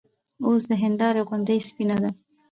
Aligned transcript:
اوس 0.45 0.63
د 0.71 0.73
هېندارې 0.83 1.21
غوندې 1.27 1.59
سپينه 1.67 1.95
ده 2.03 2.09